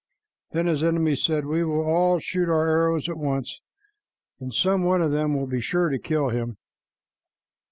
Then 0.49 0.65
his 0.65 0.83
enemies 0.83 1.21
said, 1.23 1.45
"We 1.45 1.63
will 1.63 1.83
all 1.85 2.17
shoot 2.17 2.49
our 2.49 2.67
arrows 2.67 3.07
at 3.07 3.17
once, 3.19 3.61
and 4.39 4.51
some 4.51 4.81
one 4.83 5.03
of 5.03 5.11
them 5.11 5.35
will 5.35 5.45
be 5.45 5.61
sure 5.61 5.89
to 5.89 5.99
kill 5.99 6.29
him." 6.29 6.57